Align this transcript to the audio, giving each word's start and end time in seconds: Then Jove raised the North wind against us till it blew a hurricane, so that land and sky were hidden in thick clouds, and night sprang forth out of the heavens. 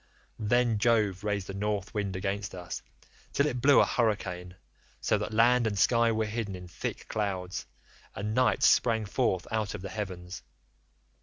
Then 0.39 0.79
Jove 0.79 1.23
raised 1.23 1.45
the 1.45 1.53
North 1.53 1.93
wind 1.93 2.15
against 2.15 2.55
us 2.55 2.81
till 3.33 3.45
it 3.45 3.61
blew 3.61 3.79
a 3.79 3.85
hurricane, 3.85 4.55
so 4.99 5.15
that 5.19 5.31
land 5.31 5.67
and 5.67 5.77
sky 5.77 6.11
were 6.11 6.25
hidden 6.25 6.55
in 6.55 6.67
thick 6.67 7.07
clouds, 7.07 7.67
and 8.15 8.33
night 8.33 8.63
sprang 8.63 9.05
forth 9.05 9.45
out 9.51 9.75
of 9.75 9.83
the 9.83 9.89
heavens. 9.89 10.41